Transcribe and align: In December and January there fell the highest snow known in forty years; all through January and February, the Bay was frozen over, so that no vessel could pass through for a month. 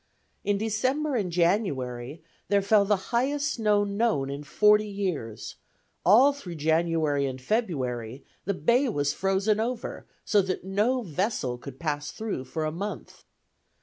In 0.43 0.57
December 0.57 1.15
and 1.15 1.31
January 1.31 2.23
there 2.47 2.63
fell 2.63 2.85
the 2.85 2.95
highest 3.13 3.51
snow 3.53 3.83
known 3.83 4.31
in 4.31 4.43
forty 4.43 4.87
years; 4.87 5.57
all 6.03 6.33
through 6.33 6.55
January 6.55 7.27
and 7.27 7.39
February, 7.39 8.25
the 8.45 8.55
Bay 8.55 8.89
was 8.89 9.13
frozen 9.13 9.59
over, 9.59 10.07
so 10.25 10.41
that 10.41 10.63
no 10.63 11.03
vessel 11.03 11.59
could 11.59 11.77
pass 11.79 12.09
through 12.09 12.45
for 12.45 12.65
a 12.65 12.71
month. 12.71 13.25